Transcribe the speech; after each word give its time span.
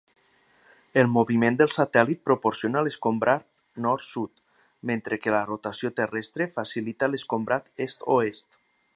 El 0.99 1.09
moviment 1.15 1.57
del 1.57 1.73
satèl·lit 1.73 2.21
proporciona 2.29 2.81
l'escombrat 2.87 3.51
nord-sud, 3.85 4.33
mentre 4.91 5.19
que 5.25 5.35
la 5.35 5.43
rotació 5.51 5.93
terrestre 6.01 6.49
facilita 6.55 7.11
l'escombrat 7.13 7.71
est-oest. 7.87 8.59